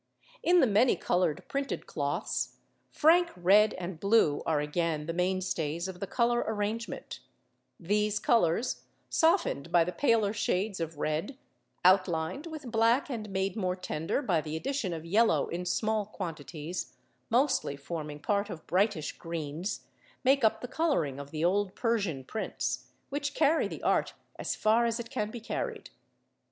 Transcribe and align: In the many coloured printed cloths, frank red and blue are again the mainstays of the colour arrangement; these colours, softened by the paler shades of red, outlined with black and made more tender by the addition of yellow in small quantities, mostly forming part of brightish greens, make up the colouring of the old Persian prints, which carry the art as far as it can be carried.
In 0.41 0.61
the 0.61 0.65
many 0.65 0.95
coloured 0.95 1.47
printed 1.47 1.85
cloths, 1.85 2.55
frank 2.89 3.29
red 3.37 3.75
and 3.75 3.99
blue 3.99 4.41
are 4.47 4.59
again 4.59 5.05
the 5.05 5.13
mainstays 5.13 5.87
of 5.87 5.99
the 5.99 6.07
colour 6.07 6.43
arrangement; 6.47 7.19
these 7.79 8.17
colours, 8.17 8.81
softened 9.11 9.71
by 9.71 9.83
the 9.83 9.91
paler 9.91 10.33
shades 10.33 10.79
of 10.79 10.97
red, 10.97 11.37
outlined 11.85 12.47
with 12.47 12.71
black 12.71 13.11
and 13.11 13.29
made 13.29 13.55
more 13.55 13.75
tender 13.75 14.23
by 14.23 14.41
the 14.41 14.55
addition 14.55 14.91
of 14.91 15.05
yellow 15.05 15.47
in 15.49 15.65
small 15.65 16.07
quantities, 16.07 16.93
mostly 17.29 17.75
forming 17.77 18.19
part 18.19 18.49
of 18.49 18.65
brightish 18.65 19.15
greens, 19.19 19.81
make 20.23 20.43
up 20.43 20.61
the 20.61 20.67
colouring 20.67 21.19
of 21.19 21.29
the 21.29 21.45
old 21.45 21.75
Persian 21.75 22.23
prints, 22.23 22.87
which 23.09 23.35
carry 23.35 23.67
the 23.67 23.83
art 23.83 24.15
as 24.39 24.55
far 24.55 24.87
as 24.87 24.99
it 24.99 25.11
can 25.11 25.29
be 25.29 25.39
carried. 25.39 25.91